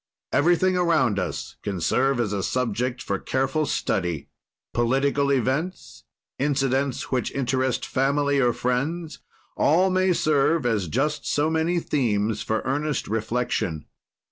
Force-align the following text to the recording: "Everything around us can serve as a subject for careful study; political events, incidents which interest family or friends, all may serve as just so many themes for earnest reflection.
"Everything 0.33 0.75
around 0.75 1.19
us 1.19 1.57
can 1.61 1.79
serve 1.79 2.19
as 2.19 2.33
a 2.33 2.41
subject 2.41 3.03
for 3.03 3.19
careful 3.19 3.67
study; 3.67 4.29
political 4.73 5.31
events, 5.31 6.05
incidents 6.39 7.11
which 7.11 7.31
interest 7.33 7.85
family 7.85 8.39
or 8.39 8.51
friends, 8.51 9.19
all 9.55 9.91
may 9.91 10.11
serve 10.11 10.65
as 10.65 10.87
just 10.87 11.27
so 11.27 11.51
many 11.51 11.79
themes 11.79 12.41
for 12.41 12.63
earnest 12.65 13.07
reflection. 13.07 13.85